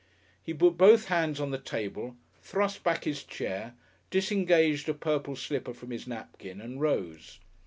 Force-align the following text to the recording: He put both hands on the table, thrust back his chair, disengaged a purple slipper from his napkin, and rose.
He 0.43 0.51
put 0.55 0.79
both 0.79 1.09
hands 1.09 1.39
on 1.39 1.51
the 1.51 1.59
table, 1.59 2.15
thrust 2.41 2.83
back 2.83 3.03
his 3.03 3.23
chair, 3.23 3.75
disengaged 4.09 4.89
a 4.89 4.95
purple 4.95 5.35
slipper 5.35 5.75
from 5.75 5.91
his 5.91 6.07
napkin, 6.07 6.59
and 6.59 6.81
rose. 6.81 7.37